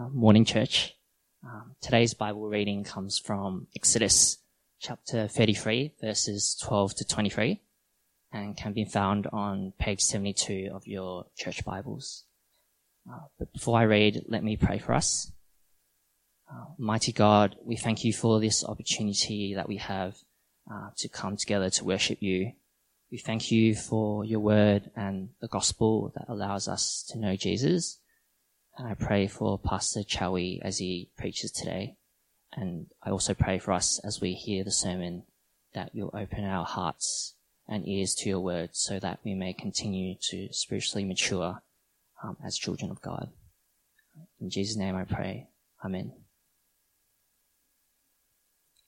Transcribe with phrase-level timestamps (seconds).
[0.00, 0.94] uh, Morning Church.
[1.44, 4.38] Um, today's Bible reading comes from Exodus
[4.80, 7.60] chapter 33, verses 12 to 23,
[8.32, 12.24] and can be found on page 72 of your church Bibles.
[13.10, 15.32] Uh, but before I read, let me pray for us.
[16.50, 20.16] Uh, mighty God, we thank you for this opportunity that we have
[20.72, 22.52] uh, to come together to worship you.
[23.12, 27.98] We thank you for your word and the gospel that allows us to know Jesus.
[28.80, 31.96] And I pray for Pastor Chowie as he preaches today.
[32.54, 35.24] And I also pray for us as we hear the sermon
[35.74, 37.34] that you'll open our hearts
[37.68, 41.60] and ears to your word so that we may continue to spiritually mature
[42.24, 43.28] um, as children of God.
[44.40, 45.48] In Jesus' name I pray.
[45.84, 46.14] Amen.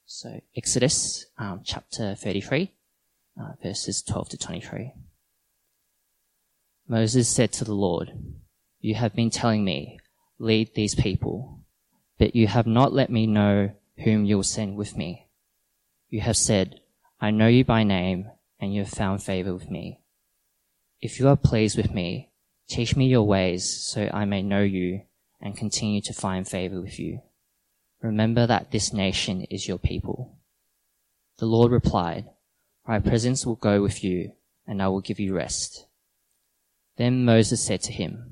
[0.07, 2.73] So, Exodus um, chapter 33,
[3.39, 4.95] uh, verses 12 to 23.
[6.89, 8.13] Moses said to the Lord,
[8.83, 10.01] You have been telling me,
[10.41, 11.61] lead these people,
[12.19, 15.29] but you have not let me know whom you will send with me.
[16.09, 16.81] You have said,
[17.21, 20.01] I know you by name, and you have found favor with me.
[21.01, 22.33] If you are pleased with me,
[22.69, 25.03] teach me your ways so I may know you
[25.41, 27.21] and continue to find favor with you.
[28.01, 30.39] Remember that this nation is your people.
[31.39, 32.25] The Lord replied,
[32.85, 34.33] My presence will go with you,
[34.67, 35.87] and I will give you rest.
[36.97, 38.32] Then Moses said to him,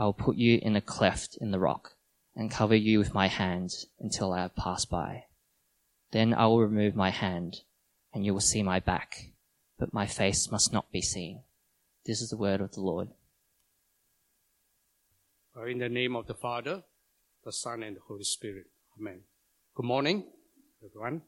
[0.00, 1.92] I will put you in a cleft in the rock
[2.34, 5.24] and cover you with my hand until I have passed by.
[6.10, 7.58] Then I will remove my hand
[8.14, 9.32] and you will see my back,
[9.78, 11.42] but my face must not be seen.
[12.06, 13.08] This is the word of the Lord.
[15.54, 16.82] Uh, in the name of the Father,
[17.44, 18.68] the Son, and the Holy Spirit.
[18.98, 19.20] Amen.
[19.74, 20.24] Good morning,
[20.82, 21.20] everyone.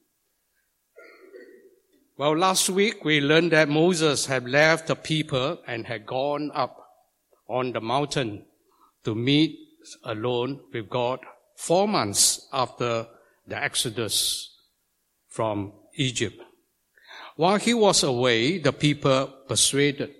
[2.17, 6.79] Well, last week we learned that Moses had left the people and had gone up
[7.47, 8.47] on the mountain
[9.05, 9.59] to meet
[10.05, 11.21] alone with God
[11.57, 13.07] four months after
[13.47, 14.57] the Exodus
[15.29, 16.41] from Egypt.
[17.37, 20.11] While he was away, the people persuaded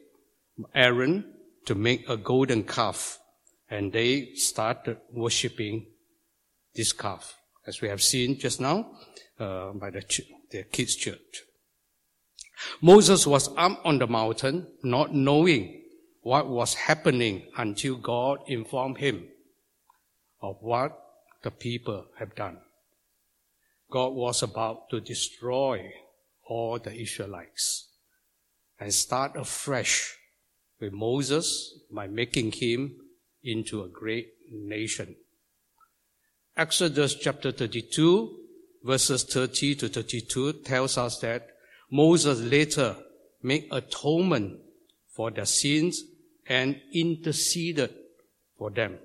[0.75, 1.35] Aaron
[1.67, 3.19] to make a golden calf
[3.71, 5.87] and they started worshipping
[6.75, 7.35] this calf,
[7.67, 8.91] as we have seen just now
[9.39, 11.43] uh, by the, ch- the kids' church.
[12.81, 15.82] Moses was up on the mountain, not knowing
[16.23, 19.29] what was happening until God informed him
[20.41, 20.99] of what
[21.43, 22.59] the people have done.
[23.91, 25.93] God was about to destroy
[26.47, 27.89] all the Israelites
[28.79, 30.17] and start afresh
[30.81, 32.97] with Moses by making him
[33.43, 35.17] into a great nation.
[36.57, 38.39] Exodus chapter 32
[38.85, 41.49] verses 30 to 32 tells us that
[41.91, 42.97] Moses later
[43.43, 44.61] made atonement
[45.15, 46.03] for their sins
[46.53, 47.91] and interceded
[48.59, 48.99] for them.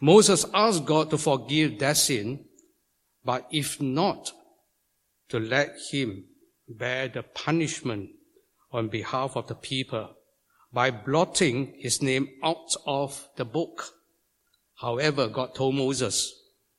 [0.00, 2.44] Moses asked God to forgive their sin,
[3.24, 4.32] but if not,
[5.28, 6.24] to let him
[6.68, 8.10] bear the punishment
[8.72, 10.16] on behalf of the people
[10.72, 13.94] by blotting his name out of the book.
[14.80, 16.32] However, God told Moses,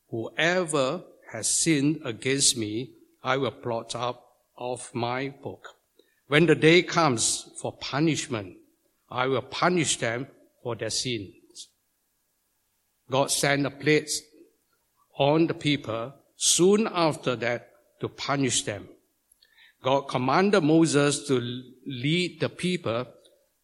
[0.09, 2.91] whoever has sinned against me,
[3.23, 4.19] I will blot out
[4.57, 5.67] of my book.
[6.27, 8.57] When the day comes for punishment,
[9.13, 10.27] I will punish them
[10.63, 11.69] for their sins.
[13.11, 14.09] God sent a plague
[15.19, 17.69] on the people soon after that
[18.01, 18.89] to punish them.
[19.83, 21.39] God commanded Moses to
[21.85, 23.05] lead the people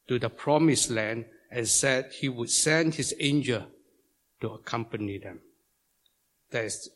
[0.08, 3.66] to the promised land and said he would send his angel
[4.42, 5.40] to accompany them.
[6.52, 6.90] That is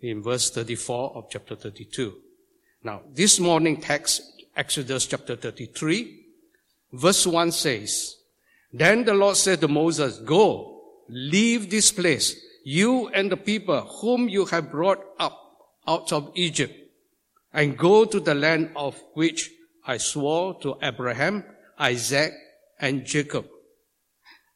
[0.00, 2.14] in verse 34 of chapter 32.
[2.82, 4.22] Now, this morning text,
[4.56, 6.27] Exodus chapter 33,
[6.92, 8.16] verse 1 says,
[8.72, 14.28] Then the Lord said to Moses, Go, leave this place, you and the people whom
[14.28, 15.38] you have brought up
[15.86, 16.74] out of Egypt,
[17.52, 19.50] and go to the land of which
[19.86, 21.44] I swore to Abraham,
[21.78, 22.32] Isaac,
[22.78, 23.46] and Jacob.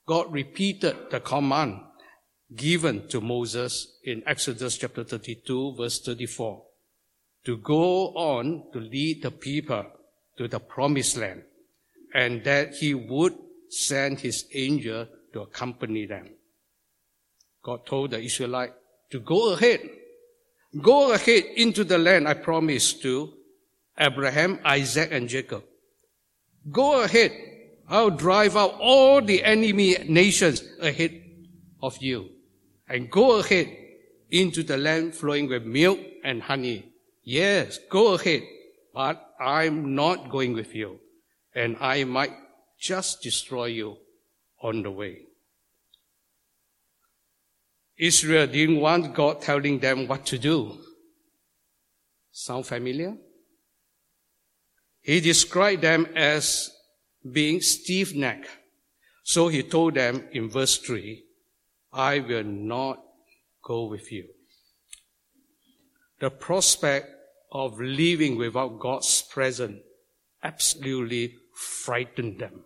[0.06, 1.81] God repeated the command
[2.55, 6.62] given to Moses in Exodus chapter 32 verse 34
[7.44, 9.85] to go on to lead the people
[10.37, 11.43] to the promised land
[12.14, 13.35] and that he would
[13.69, 16.29] send his angel to accompany them.
[17.62, 18.73] God told the Israelite
[19.11, 19.81] to go ahead.
[20.81, 23.32] Go ahead into the land I promised to
[23.99, 25.64] Abraham, Isaac, and Jacob.
[26.70, 27.32] Go ahead.
[27.88, 31.23] I'll drive out all the enemy nations ahead
[31.82, 32.31] of you.
[32.88, 33.69] And go ahead
[34.31, 36.87] into the land flowing with milk and honey.
[37.23, 38.43] Yes, go ahead.
[38.94, 41.00] But I'm not going with you.
[41.54, 42.32] And I might
[42.78, 43.99] just destroy you
[44.60, 45.22] on the way.
[47.99, 50.78] Israel didn't want God telling them what to do.
[52.32, 53.16] Sound familiar?
[55.02, 56.70] He described them as
[57.31, 58.49] being stiff necked.
[59.22, 61.22] So he told them in verse 3,
[61.93, 63.02] I will not
[63.62, 64.28] go with you.
[66.20, 67.08] The prospect
[67.50, 69.81] of living without God's presence
[70.43, 72.64] absolutely frightened them.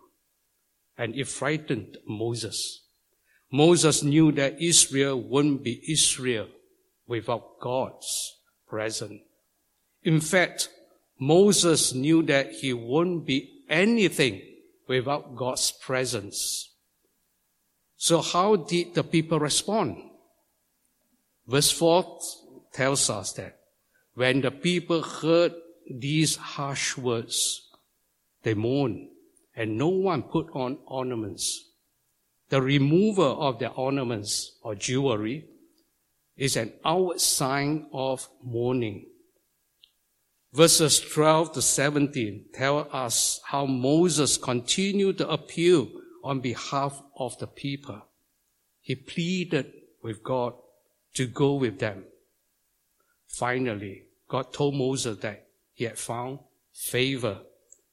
[0.98, 2.82] And it frightened Moses.
[3.52, 6.48] Moses knew that Israel wouldn't be Israel
[7.06, 8.34] without God's
[8.68, 9.20] presence.
[10.02, 10.70] In fact,
[11.18, 14.42] Moses knew that he wouldn't be anything
[14.88, 16.72] without God's presence.
[17.96, 19.96] So how did the people respond?
[21.46, 22.20] Verse 4
[22.72, 23.58] tells us that
[24.14, 25.52] when the people heard
[25.90, 27.65] these harsh words,
[28.46, 29.08] they mourn,
[29.56, 31.64] and no one put on ornaments.
[32.48, 35.46] The removal of their ornaments or jewelry
[36.36, 39.06] is an outward sign of mourning.
[40.52, 45.88] Verses 12 to 17 tell us how Moses continued to appeal
[46.22, 48.00] on behalf of the people.
[48.80, 49.72] He pleaded
[50.04, 50.54] with God
[51.14, 52.04] to go with them.
[53.26, 56.38] Finally, God told Moses that he had found
[56.72, 57.40] favor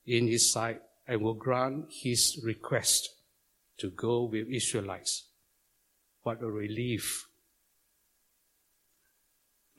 [0.05, 3.09] in his sight and will grant his request
[3.77, 5.25] to go with Israelites.
[6.23, 7.27] What a relief.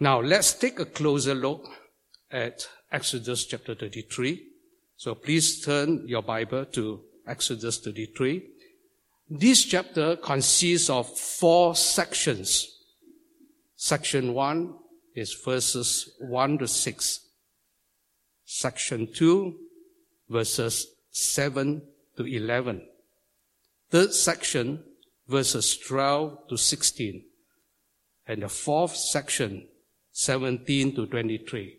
[0.01, 1.67] Now let's take a closer look
[2.31, 4.47] at Exodus chapter 33.
[4.97, 8.43] So please turn your Bible to Exodus 33.
[9.31, 12.69] This chapter consists of four sections.
[13.77, 14.75] Section 1
[15.15, 17.21] is verses 1 to 6.
[18.45, 19.59] Section 2,
[20.35, 21.81] verses 7
[22.17, 22.83] to 11.
[23.91, 24.83] Third section,
[25.29, 27.23] verses 12 to 16.
[28.27, 29.69] And the fourth section,
[30.11, 31.79] 17 to 23.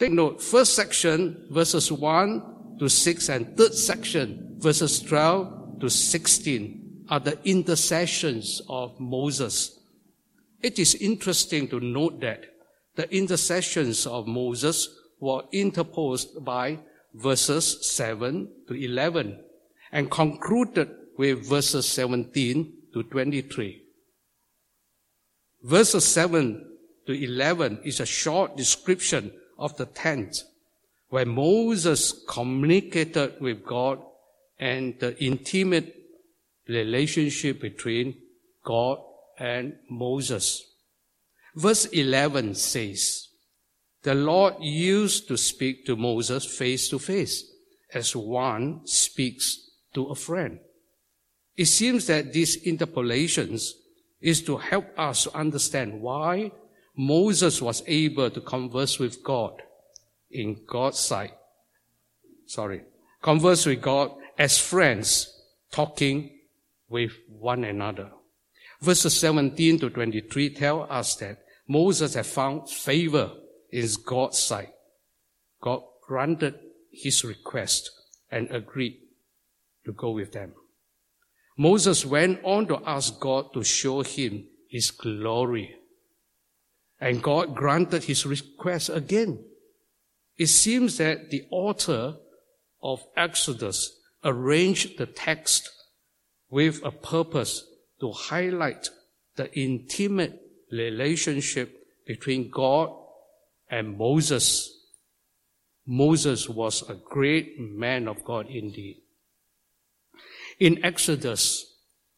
[0.00, 7.04] Take note, first section, verses 1 to 6, and third section, verses 12 to 16,
[7.08, 9.78] are the intercessions of Moses.
[10.60, 12.46] It is interesting to note that
[12.96, 14.88] the intercessions of Moses
[15.20, 16.78] were interposed by
[17.14, 19.38] verses 7 to 11
[19.92, 23.82] and concluded with verses 17 to 23.
[25.62, 26.66] Verses 7
[27.06, 30.44] to 11 is a short description of the tent
[31.10, 34.00] where Moses communicated with God
[34.58, 35.94] and the intimate
[36.68, 38.14] relationship between
[38.64, 38.98] God
[39.38, 40.64] and Moses.
[41.54, 43.29] Verse 11 says,
[44.02, 47.44] the Lord used to speak to Moses face to face
[47.92, 50.58] as one speaks to a friend.
[51.56, 53.74] It seems that these interpolations
[54.20, 56.52] is to help us to understand why
[56.96, 59.62] Moses was able to converse with God
[60.30, 61.32] in God's sight.
[62.46, 62.82] Sorry.
[63.22, 65.34] Converse with God as friends
[65.70, 66.30] talking
[66.88, 68.10] with one another.
[68.80, 73.30] Verses 17 to 23 tell us that Moses had found favor
[73.72, 74.72] in God's sight.
[75.60, 76.54] God granted
[76.92, 77.90] his request
[78.30, 78.98] and agreed
[79.84, 80.52] to go with them.
[81.56, 85.76] Moses went on to ask God to show him his glory.
[87.00, 89.44] And God granted his request again.
[90.36, 92.16] It seems that the author
[92.82, 95.70] of Exodus arranged the text
[96.48, 97.64] with a purpose
[98.00, 98.88] to highlight
[99.36, 102.90] the intimate relationship between God
[103.70, 104.76] and Moses.
[105.86, 109.02] Moses was a great man of God indeed.
[110.58, 111.66] In Exodus,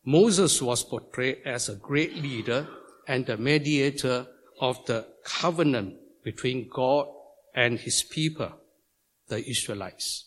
[0.04, 2.66] Moses was portrayed as a great leader
[3.06, 4.26] and the mediator
[4.60, 7.06] of the covenant between God
[7.54, 8.52] and his people,
[9.28, 10.26] the Israelites.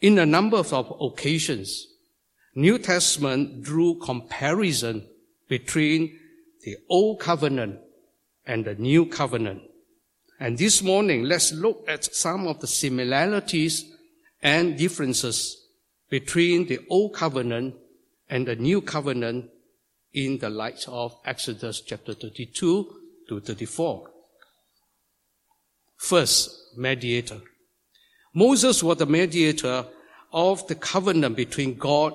[0.00, 1.86] In a number of occasions,
[2.54, 5.08] New Testament drew comparison
[5.48, 6.18] between
[6.62, 7.80] the old covenant
[8.46, 9.62] and the new covenant.
[10.40, 13.84] And this morning, let's look at some of the similarities
[14.42, 15.68] and differences
[16.10, 17.74] between the old covenant
[18.28, 19.50] and the new covenant
[20.12, 24.10] in the light of Exodus chapter 32 to 34.
[25.96, 27.40] First, mediator.
[28.34, 29.86] Moses was the mediator
[30.32, 32.14] of the covenant between God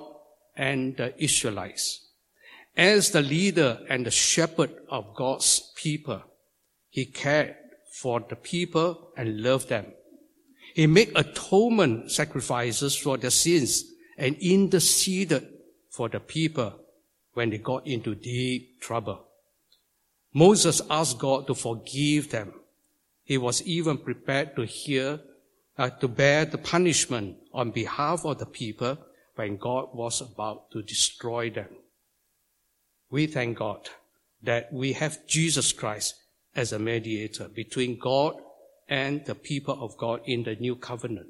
[0.56, 2.09] and the Israelites.
[2.76, 6.22] As the leader and the shepherd of God's people,
[6.88, 7.56] he cared
[7.92, 9.86] for the people and loved them.
[10.74, 13.84] He made atonement sacrifices for their sins
[14.16, 15.46] and interceded
[15.90, 16.74] for the people
[17.34, 19.26] when they got into deep trouble.
[20.32, 22.52] Moses asked God to forgive them.
[23.24, 25.20] He was even prepared to hear,
[25.76, 28.98] uh, to bear the punishment on behalf of the people
[29.34, 31.68] when God was about to destroy them.
[33.10, 33.88] We thank God
[34.42, 36.14] that we have Jesus Christ
[36.54, 38.34] as a mediator between God
[38.88, 41.28] and the people of God in the new covenant.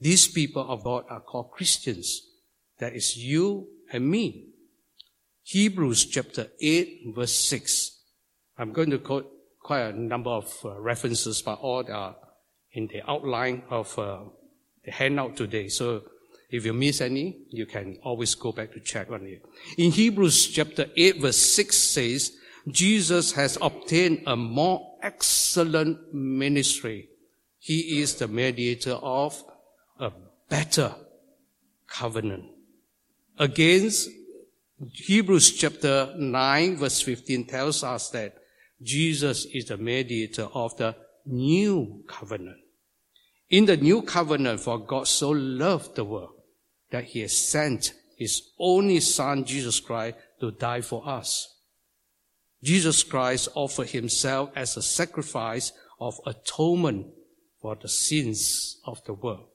[0.00, 2.20] These people of God are called Christians.
[2.78, 4.48] That is you and me.
[5.42, 7.92] Hebrews chapter 8 verse 6.
[8.58, 12.16] I'm going to quote quite a number of uh, references, but all are
[12.72, 14.20] in the outline of uh,
[14.84, 15.68] the handout today.
[15.68, 16.02] So
[16.50, 19.42] if you miss any, you can always go back to check on it.
[19.76, 22.32] In Hebrews chapter 8 verse 6 says,
[22.68, 27.08] Jesus has obtained a more excellent ministry.
[27.58, 29.42] He is the mediator of
[29.98, 30.12] a
[30.48, 30.94] better
[31.88, 32.44] covenant.
[33.38, 34.08] Against
[34.92, 38.36] Hebrews chapter 9 verse 15 tells us that
[38.82, 42.58] Jesus is the mediator of the new covenant.
[43.48, 46.35] In the new covenant, for God so loved the world
[46.90, 51.54] that he has sent his only son, Jesus Christ, to die for us.
[52.62, 57.06] Jesus Christ offered himself as a sacrifice of atonement
[57.60, 59.48] for the sins of the world.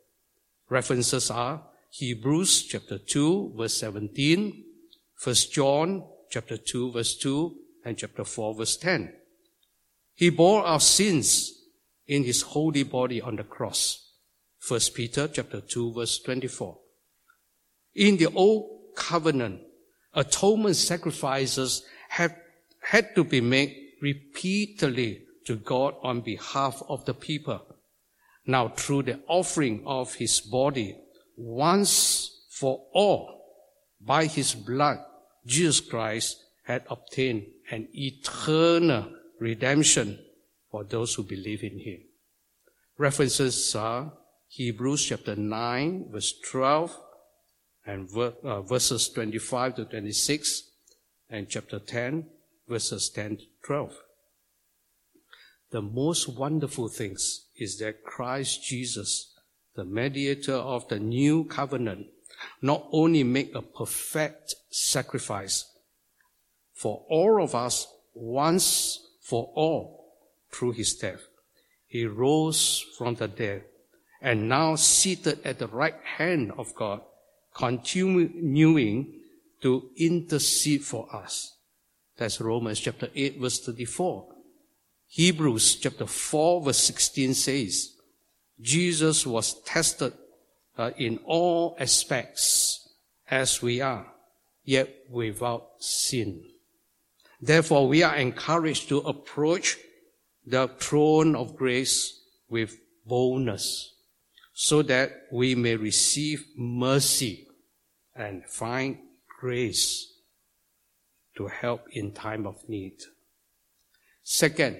[0.69, 4.63] References are Hebrews chapter 2 verse 17,
[5.23, 9.13] 1 John chapter 2 verse 2, and chapter 4 verse 10.
[10.13, 11.51] He bore our sins
[12.07, 14.13] in his holy body on the cross.
[14.67, 16.77] 1 Peter chapter 2 verse 24.
[17.95, 19.61] In the old covenant,
[20.13, 22.35] atonement sacrifices have
[22.81, 27.61] had to be made repeatedly to God on behalf of the people.
[28.45, 30.97] Now through the offering of his body
[31.37, 33.45] once for all
[33.99, 34.99] by his blood,
[35.45, 40.19] Jesus Christ had obtained an eternal redemption
[40.69, 41.99] for those who believe in him.
[42.97, 44.13] References are
[44.47, 46.97] Hebrews chapter 9 verse 12
[47.85, 50.63] and uh, verses 25 to 26
[51.29, 52.25] and chapter 10
[52.67, 53.97] verses 10 to 12.
[55.71, 59.33] The most wonderful things is that Christ Jesus,
[59.75, 62.07] the mediator of the new covenant,
[62.61, 65.65] not only make a perfect sacrifice
[66.73, 70.15] for all of us once for all
[70.51, 71.21] through his death.
[71.87, 73.63] He rose from the dead
[74.21, 77.01] and now seated at the right hand of God,
[77.53, 79.19] continuing
[79.61, 81.55] to intercede for us.
[82.17, 84.27] That's Romans chapter 8 verse 34.
[85.07, 87.91] Hebrews chapter 4 verse 16 says,
[88.59, 90.13] Jesus was tested
[90.77, 92.89] uh, in all aspects
[93.29, 94.05] as we are,
[94.63, 96.43] yet without sin.
[97.41, 99.77] Therefore, we are encouraged to approach
[100.45, 103.93] the throne of grace with boldness
[104.53, 107.47] so that we may receive mercy
[108.15, 108.97] and find
[109.39, 110.11] grace
[111.35, 112.93] to help in time of need.
[114.23, 114.77] Second,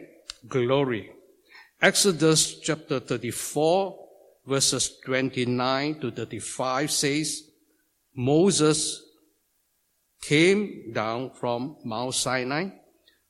[0.48, 1.12] glory.
[1.82, 3.98] Exodus chapter 34
[4.46, 7.44] verses 29 to 35 says,
[8.16, 9.04] Moses
[10.22, 12.70] came down from Mount Sinai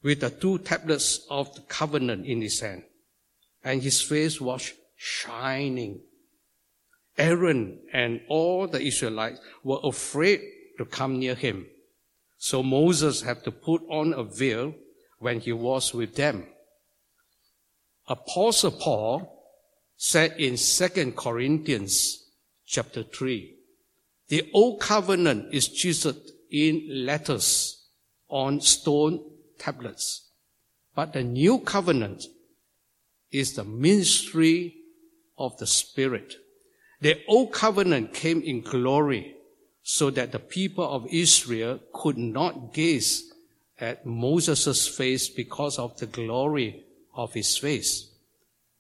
[0.03, 2.83] with the two tablets of the covenant in his hand,
[3.63, 6.01] and his face was shining.
[7.21, 10.41] Aaron and all the Israelites were afraid
[10.77, 11.67] to come near him.
[12.37, 14.73] So Moses had to put on a veil
[15.19, 16.47] when he was with them.
[18.07, 19.43] Apostle Paul
[19.95, 22.25] said in 2 Corinthians
[22.65, 23.55] chapter 3,
[24.29, 27.85] The old covenant is chiseled in letters
[28.29, 29.23] on stone
[29.59, 30.31] tablets.
[30.95, 32.23] But the new covenant
[33.31, 34.75] is the ministry
[35.37, 36.40] of the Spirit.
[37.01, 39.35] The old covenant came in glory
[39.81, 43.33] so that the people of Israel could not gaze
[43.79, 46.83] at Moses' face because of the glory
[47.15, 48.07] of his face.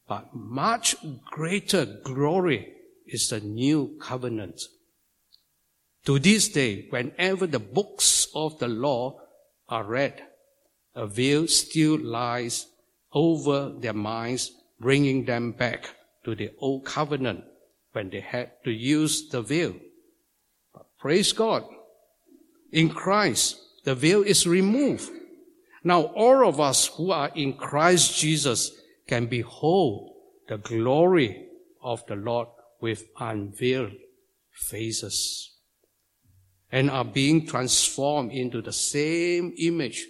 [0.07, 2.73] But much greater glory
[3.07, 4.61] is the new covenant.
[6.05, 9.19] To this day, whenever the books of the law
[9.67, 10.21] are read,
[10.93, 12.67] a veil still lies
[13.13, 17.45] over their minds, bringing them back to the old covenant
[17.91, 19.75] when they had to use the veil.
[20.73, 21.63] But praise God.
[22.71, 25.09] In Christ, the veil is removed.
[25.83, 28.71] Now all of us who are in Christ Jesus
[29.07, 30.13] can behold
[30.47, 31.47] the glory
[31.81, 32.47] of the Lord
[32.79, 33.93] with unveiled
[34.51, 35.51] faces
[36.71, 40.05] and are being transformed into the same image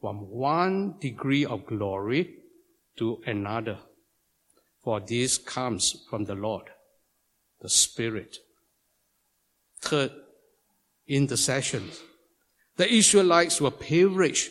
[0.00, 2.36] from one degree of glory
[2.96, 3.78] to another.
[4.82, 6.70] For this comes from the Lord,
[7.60, 8.38] the Spirit.
[9.80, 10.12] Third,
[11.06, 11.90] intercession.
[12.76, 14.50] The Israelites were privileged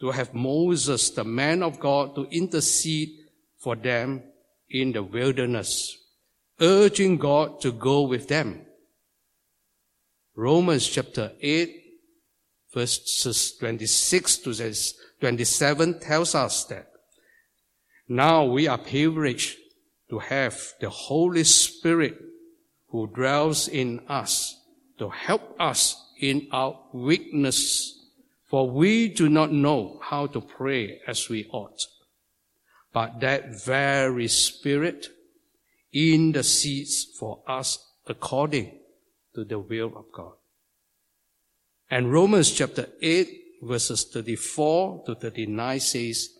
[0.00, 3.10] to have Moses, the man of God, to intercede
[3.58, 4.22] for them
[4.68, 5.96] in the wilderness,
[6.60, 8.66] urging God to go with them.
[10.34, 11.82] Romans chapter 8
[12.76, 14.74] verses 26 to
[15.20, 16.90] 27 tells us that
[18.06, 19.56] now we are privileged
[20.10, 22.18] to have the Holy Spirit
[22.88, 24.60] who dwells in us
[24.98, 27.92] to help us in our weakness.
[28.46, 31.82] For we do not know how to pray as we ought.
[32.92, 35.08] But that very Spirit
[35.92, 38.78] intercedes for us according
[39.34, 40.32] to the will of God.
[41.90, 43.28] And Romans chapter 8
[43.62, 46.30] verses 34 to 39 says,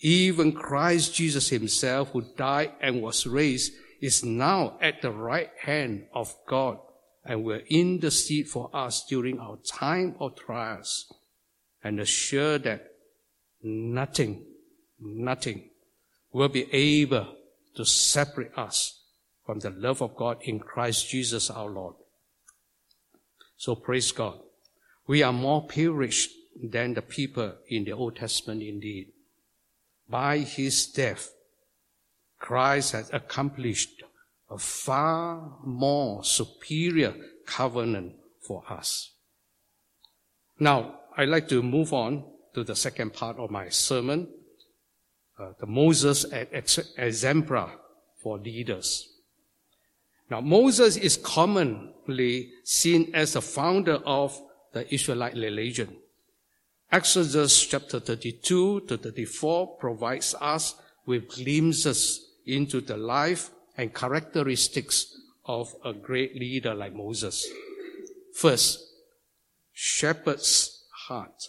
[0.00, 6.06] even Christ Jesus himself who died and was raised is now at the right hand
[6.14, 6.78] of God
[7.24, 11.12] and will intercede for us during our time of trials
[11.82, 12.92] and assure that
[13.62, 14.44] nothing,
[15.00, 15.70] nothing
[16.32, 17.34] will be able
[17.74, 19.02] to separate us
[19.44, 21.94] from the love of God in Christ Jesus our Lord.
[23.56, 24.38] So praise God.
[25.06, 26.30] We are more privileged
[26.62, 29.08] than the people in the Old Testament indeed.
[30.08, 31.34] By his death,
[32.38, 34.02] Christ has accomplished
[34.50, 37.14] a far more superior
[37.46, 39.12] covenant for us.
[40.58, 44.28] Now, I'd like to move on to the second part of my sermon,
[45.38, 46.24] uh, the Moses
[46.96, 47.72] exemplar
[48.22, 49.08] for leaders.
[50.30, 54.40] Now, Moses is commonly seen as the founder of
[54.72, 55.96] the Israelite religion.
[56.90, 60.74] Exodus chapter 32 to 34 provides us
[61.04, 67.46] with glimpses into the life and characteristics of a great leader like Moses.
[68.34, 68.80] First,
[69.74, 71.42] shepherd's heart.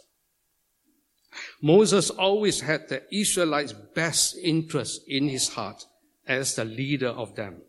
[1.62, 5.86] Moses always had the Israelites' best interest in his heart
[6.28, 7.62] as the leader of them.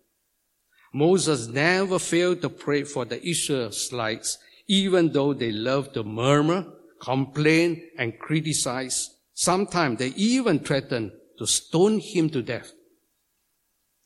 [0.92, 6.66] Moses never failed to pray for the Israelites, even though they loved to murmur,
[7.01, 9.11] complain, and criticize.
[9.35, 12.73] Sometimes they even threatened to stone him to death.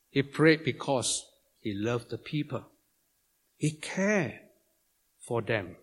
[0.09, 1.25] He prayed because
[1.59, 2.63] he loved the people.
[3.57, 4.39] He cared
[5.19, 5.75] for them.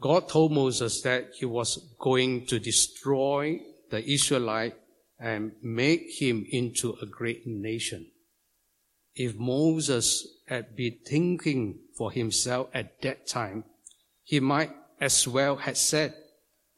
[0.00, 3.60] God told Moses that he was going to destroy
[3.90, 4.76] the Israelite
[5.18, 8.06] and make him into a great nation.
[9.14, 13.64] If Moses had been thinking for himself at that time,
[14.26, 16.12] he might as well have said,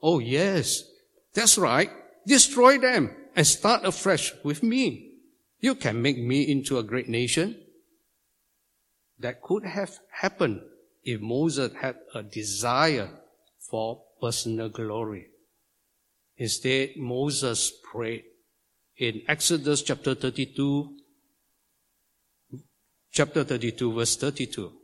[0.03, 0.85] Oh yes,
[1.33, 1.91] that's right.
[2.27, 5.13] Destroy them and start afresh with me.
[5.59, 7.57] You can make me into a great nation.
[9.19, 10.61] That could have happened
[11.03, 13.09] if Moses had a desire
[13.59, 15.29] for personal glory.
[16.37, 18.25] Instead, Moses prayed
[18.99, 20.97] in Exodus chapter 32,
[23.11, 24.78] chapter 32 verse 32.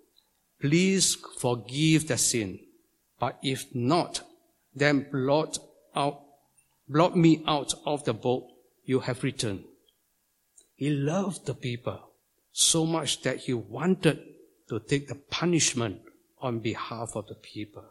[0.64, 2.58] Please forgive the sin,
[3.20, 4.22] but if not,
[4.74, 5.58] then blot
[5.94, 6.22] out,
[6.88, 8.48] blot me out of the book
[8.82, 9.62] you have written.
[10.74, 12.00] He loved the people
[12.50, 14.22] so much that he wanted
[14.70, 16.00] to take the punishment
[16.40, 17.84] on behalf of the people.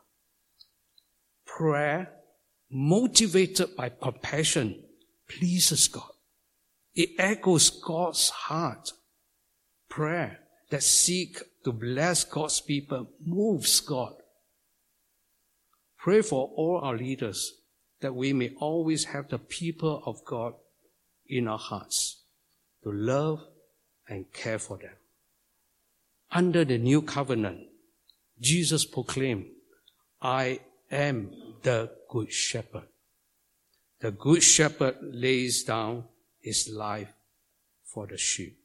[1.46, 2.10] Prayer,
[2.72, 4.84] motivated by compassion,
[5.30, 6.10] pleases God.
[6.96, 8.94] It echoes God's heart.
[9.90, 10.40] Prayer
[10.72, 14.14] that seek to bless God's people moves God.
[15.98, 17.54] Pray for all our leaders
[18.02, 20.54] that we may always have the people of God
[21.28, 22.24] in our hearts
[22.84, 23.40] to love
[24.10, 24.92] and care for them.
[26.32, 27.68] Under the new covenant,
[28.40, 29.46] Jesus proclaimed,
[30.22, 30.60] I
[30.92, 32.88] am the good shepherd.
[34.02, 36.04] The good shepherd lays down
[36.42, 37.14] his life
[37.86, 38.58] for the sheep.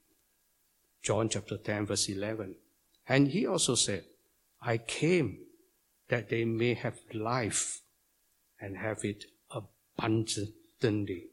[1.02, 2.56] John chapter 10 verse 11.
[3.08, 4.04] And he also said,
[4.60, 5.38] I came
[6.08, 7.80] that they may have life
[8.60, 11.24] and have it abundantly.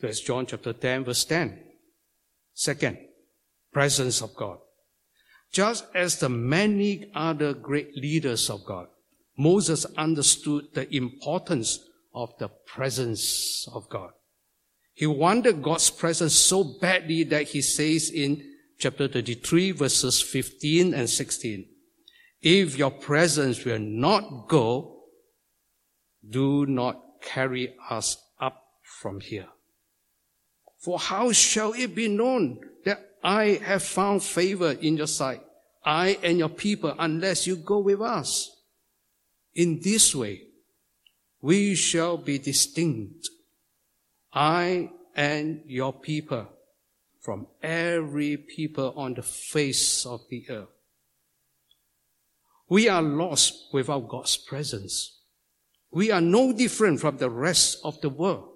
[0.00, 1.58] That's John chapter 10 verse 10.
[2.54, 2.98] Second,
[3.72, 4.58] presence of God.
[5.52, 8.88] Just as the many other great leaders of God,
[9.36, 11.80] Moses understood the importance
[12.14, 14.10] of the presence of God.
[14.94, 18.51] He wanted God's presence so badly that he says in
[18.82, 21.68] chapter 33 verses 15 and 16,
[22.42, 25.04] if your presence will not go,
[26.28, 29.46] do not carry us up from here.
[30.80, 35.42] For how shall it be known that I have found favor in your sight,
[35.84, 38.50] I and your people, unless you go with us?
[39.54, 40.42] In this way,
[41.40, 43.28] we shall be distinct,
[44.32, 46.48] I and your people,
[47.22, 50.68] from every people on the face of the earth.
[52.68, 55.20] We are lost without God's presence.
[55.92, 58.48] We are no different from the rest of the world.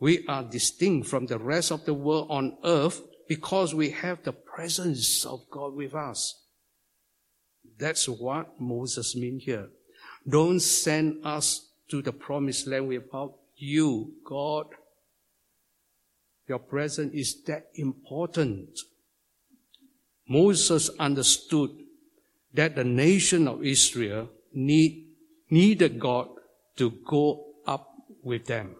[0.00, 4.32] We are distinct from the rest of the world on earth because we have the
[4.32, 6.42] presence of God with us.
[7.78, 9.68] That's what Moses means here.
[10.28, 14.66] Don't send us to the promised land without you, God.
[16.48, 18.78] Your presence is that important.
[20.28, 21.70] Moses understood
[22.52, 25.06] that the nation of Israel need,
[25.50, 26.28] needed God
[26.76, 27.88] to go up
[28.22, 28.76] with them.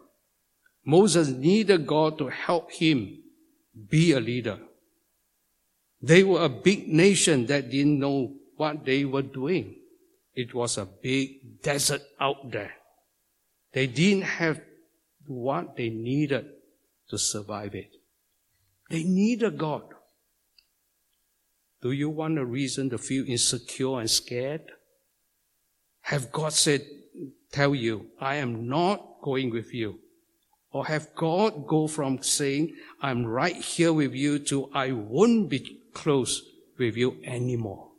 [0.84, 3.22] Moses needed God to help him
[3.88, 4.58] be a leader.
[6.02, 9.76] They were a big nation that didn't know what they were doing.
[10.34, 12.72] It was a big desert out there.
[13.72, 14.60] They didn't have
[15.26, 16.46] what they needed
[17.08, 17.90] to survive it.
[18.90, 19.82] They need a God.
[21.82, 24.72] Do you want a reason to feel insecure and scared?
[26.02, 26.82] Have God said,
[27.52, 30.00] tell you, I am not going with you?
[30.70, 35.80] Or have God go from saying, I'm right here with you to I won't be
[35.92, 36.42] close
[36.78, 37.90] with you anymore?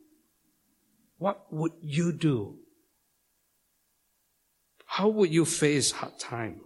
[1.17, 2.57] What would you do?
[4.85, 6.61] How would you face hard time?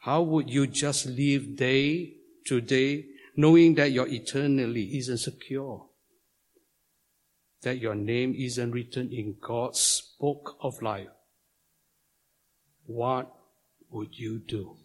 [0.00, 2.14] How would you just live day
[2.46, 3.04] to day
[3.36, 5.86] knowing that your eternity isn't secure?
[7.62, 11.08] That your name isn't written in God's book of life?
[12.86, 13.30] What
[13.90, 14.76] would you do?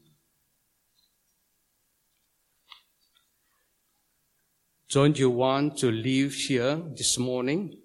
[4.91, 7.78] Don't you want to leave here this morning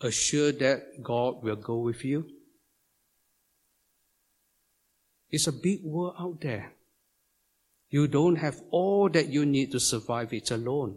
[0.00, 2.33] assured that God will go with you?
[5.34, 6.74] It's a big world out there.
[7.90, 10.94] You don't have all that you need to survive it alone.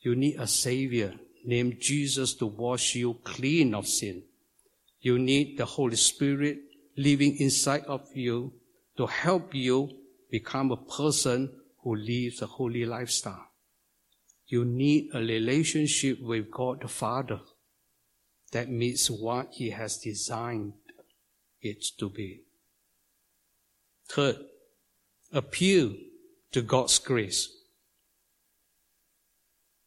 [0.00, 4.24] You need a Savior named Jesus to wash you clean of sin.
[5.00, 6.58] You need the Holy Spirit
[6.98, 8.52] living inside of you
[8.98, 9.88] to help you
[10.30, 11.50] become a person
[11.82, 13.46] who lives a holy lifestyle.
[14.48, 17.40] You need a relationship with God the Father
[18.52, 20.74] that meets what He has designed
[21.62, 22.42] it to be.
[24.14, 24.36] Third,
[25.32, 25.92] appeal
[26.52, 27.48] to God's grace.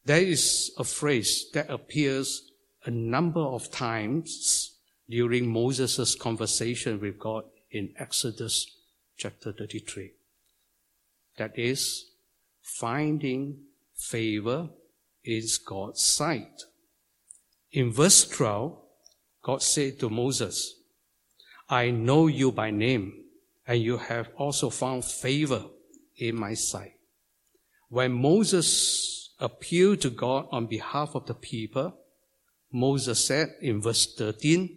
[0.04, 2.50] There is a phrase that appears
[2.84, 4.76] a number of times
[5.08, 8.70] during Moses' conversation with God in Exodus
[9.16, 10.12] chapter 33.
[11.38, 12.10] That is,
[12.60, 13.60] finding
[13.96, 14.68] favor
[15.24, 16.64] in God's sight.
[17.72, 18.76] In verse 12,
[19.42, 20.74] God said to Moses,
[21.70, 23.24] I know you by name,
[23.68, 25.62] and you have also found favor
[26.16, 26.94] in my sight.
[27.90, 31.94] When Moses appealed to God on behalf of the people,
[32.72, 34.74] Moses said in verse 13,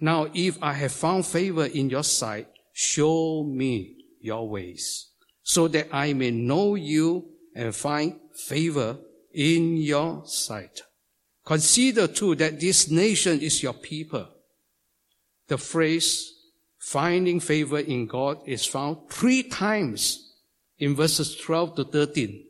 [0.00, 5.10] now, if I have found favor in your sight, show me your ways,
[5.42, 8.96] so that I may know you and find favor
[9.34, 10.82] in your sight.
[11.44, 14.26] Consider too that this nation is your people.
[15.48, 16.32] The phrase
[16.80, 20.34] finding favor in God is found three times
[20.78, 22.44] in verses 12 to 13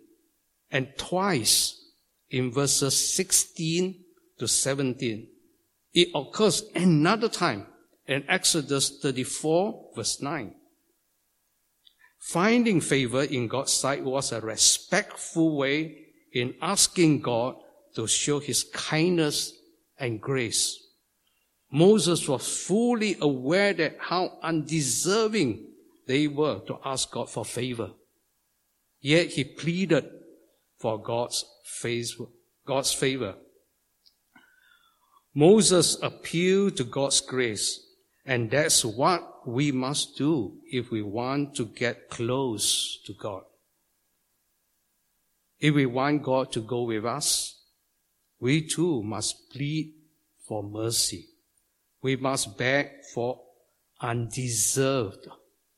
[0.71, 1.77] and twice
[2.31, 4.03] in verses 16
[4.38, 5.27] to 17.
[5.93, 7.66] It occurs another time
[8.07, 10.55] in Exodus 34 verse 9.
[12.21, 17.57] Finding favor in God's sight was a respectful way in asking God
[17.97, 19.53] to show his kindness
[19.99, 20.89] and grace.
[21.71, 25.67] Moses was fully aware that how undeserving
[26.07, 27.91] they were to ask God for favor.
[29.01, 30.11] Yet he pleaded
[30.79, 32.25] for God's favor.
[32.67, 33.37] God's favor.
[35.35, 37.81] Moses appealed to God's grace,
[38.27, 43.43] and that's what we must do if we want to get close to God.
[45.61, 47.63] If we want God to go with us,
[48.41, 49.93] we too must plead
[50.49, 51.27] for mercy.
[52.03, 53.41] We must beg for
[54.01, 55.29] undeserved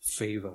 [0.01, 0.55] favor.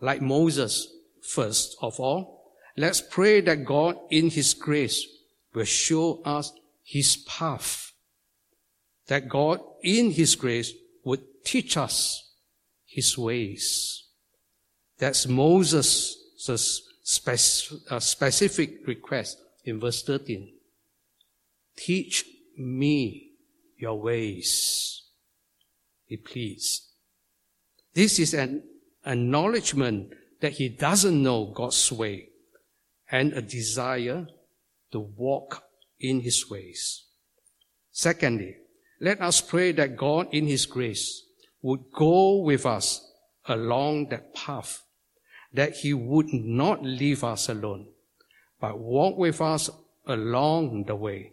[0.00, 5.06] Like Moses, first of all, let's pray that God in His grace
[5.54, 6.52] will show us
[6.82, 7.92] His path.
[9.06, 10.72] That God in His grace
[11.04, 12.30] would teach us
[12.84, 14.04] His ways.
[14.98, 16.16] That's Moses'
[16.48, 20.52] uh, specific request in verse 13.
[21.76, 22.24] Teach
[22.56, 23.25] me
[23.76, 25.02] your ways.
[26.04, 26.88] He pleads.
[27.94, 28.62] This is an
[29.04, 32.28] acknowledgement that he doesn't know God's way
[33.10, 34.26] and a desire
[34.92, 35.62] to walk
[36.00, 37.04] in his ways.
[37.90, 38.56] Secondly,
[39.00, 41.22] let us pray that God in his grace
[41.62, 43.12] would go with us
[43.46, 44.82] along that path,
[45.52, 47.88] that he would not leave us alone,
[48.60, 49.70] but walk with us
[50.06, 51.32] along the way.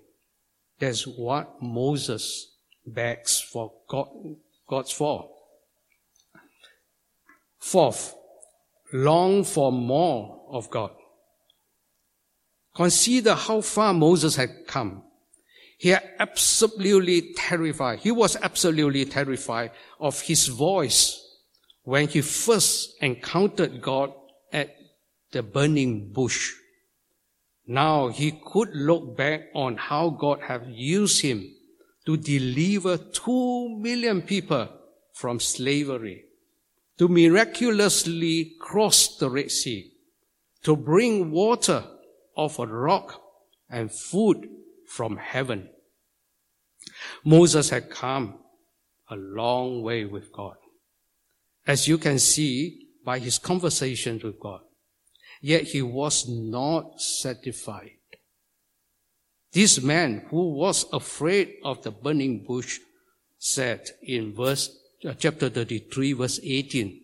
[0.80, 2.52] That's what Moses
[2.86, 4.10] begs for God,
[4.68, 5.30] God's for.
[7.60, 8.16] Fourth,
[8.92, 10.92] long for more of God.
[12.76, 15.04] Consider how far Moses had come.
[15.78, 18.00] He had absolutely terrified.
[18.00, 21.20] He was absolutely terrified of his voice
[21.84, 24.14] when he first encountered God
[24.52, 24.76] at
[25.32, 26.54] the burning bush.
[27.66, 31.56] Now he could look back on how God had used him
[32.06, 34.68] to deliver two million people
[35.14, 36.26] from slavery,
[36.98, 39.92] to miraculously cross the Red Sea,
[40.64, 41.84] to bring water
[42.36, 43.22] off a rock
[43.70, 44.50] and food
[44.88, 45.70] from heaven.
[47.24, 48.40] Moses had come
[49.10, 50.56] a long way with God.
[51.66, 54.62] As you can see by his conversation with God.
[55.46, 57.98] Yet he was not satisfied.
[59.52, 62.80] This man who was afraid of the burning bush
[63.38, 64.74] said in verse,
[65.06, 66.98] uh, chapter 33 verse 18,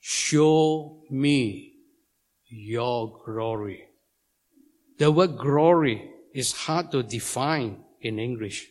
[0.00, 1.74] show me
[2.46, 3.84] your glory.
[4.96, 8.68] The word glory is hard to define in English.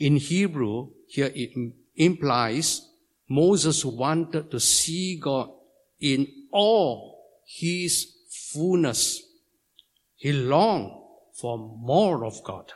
[0.00, 1.52] In Hebrew, here it
[1.94, 2.88] implies
[3.28, 5.50] Moses wanted to see God
[6.00, 7.13] in all
[7.46, 8.06] his
[8.52, 9.22] fullness.
[10.16, 10.92] He longed
[11.40, 12.72] for more of God.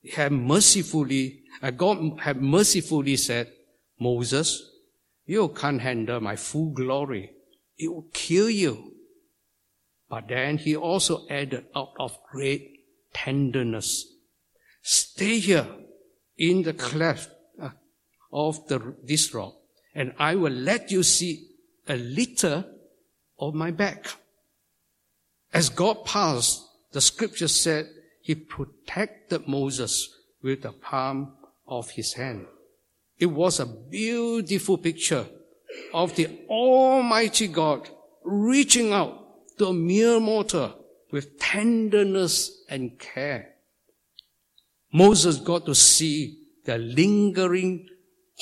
[0.00, 3.52] He had mercifully, uh, God had mercifully said,
[4.00, 4.62] Moses,
[5.26, 7.32] you can't handle my full glory.
[7.76, 8.94] It will kill you.
[10.08, 12.80] But then he also added out of great
[13.12, 14.06] tenderness,
[14.82, 15.66] stay here
[16.36, 17.70] in the cleft uh,
[18.32, 19.58] of the, this rock
[19.98, 21.48] and I will let you see
[21.88, 22.64] a little
[23.38, 24.06] of my back.
[25.52, 27.88] As God passed, the scripture said
[28.20, 31.32] he protected Moses with the palm
[31.66, 32.46] of his hand.
[33.18, 35.26] It was a beautiful picture
[35.92, 37.88] of the Almighty God
[38.24, 39.24] reaching out
[39.58, 40.74] to a mere mortal
[41.10, 43.54] with tenderness and care.
[44.92, 47.88] Moses got to see the lingering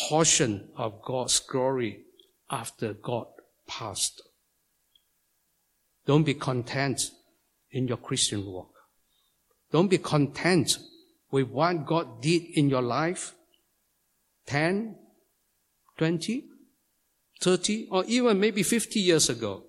[0.09, 2.03] portion of God's glory
[2.51, 3.27] after God
[3.67, 4.23] passed.
[6.07, 7.11] Don't be content
[7.73, 8.73] in your Christian walk.
[9.73, 10.79] Don't be content
[11.31, 13.35] with what God did in your life
[14.47, 14.97] 10,
[15.99, 16.45] 20,
[17.41, 19.65] 30, or even maybe 50 years ago.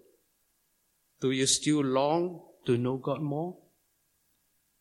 [1.20, 3.58] Do you still long to know God more?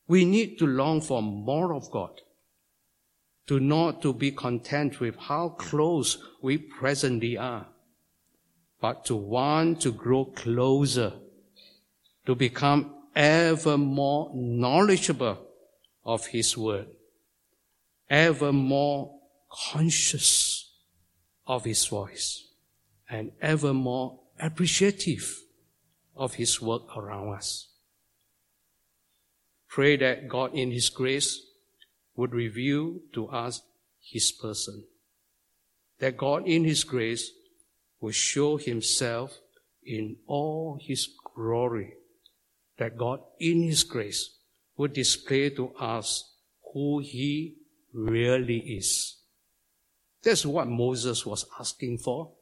[0.07, 2.21] We need to long for more of God.
[3.49, 7.69] To not to be content with how close we presently are,
[8.81, 11.13] but to want to grow closer
[12.27, 15.39] to become ever more knowledgeable
[16.05, 16.89] of His Word,
[18.11, 19.19] ever more
[19.51, 20.73] conscious
[21.47, 22.49] of His voice,
[23.09, 25.41] and ever more appreciative
[26.15, 27.69] of His work around us.
[29.69, 31.43] pray that God in His grace
[32.17, 33.63] would reveal to us
[34.01, 34.85] His person.
[35.99, 37.31] That God in His grace
[38.01, 39.39] will show Himself
[39.85, 41.95] in all His glory.
[42.79, 44.37] That God in His grace
[44.77, 46.35] would display to us
[46.73, 47.57] who He
[47.93, 49.17] really is.
[50.23, 52.33] That's what Moses was asking for.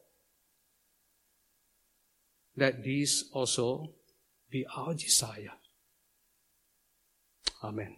[2.56, 3.92] Let this also
[4.50, 5.52] be our desire.
[7.62, 7.96] Amen.